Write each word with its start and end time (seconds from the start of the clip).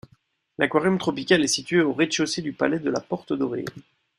L'aquarium 0.57 0.97
tropical 0.97 1.43
est 1.43 1.47
situé 1.47 1.79
au 1.81 1.93
rez-de-chaussée 1.93 2.41
du 2.41 2.53
palais 2.53 2.79
de 2.79 2.89
la 2.89 3.01
Porte-Dorée. 3.01 3.65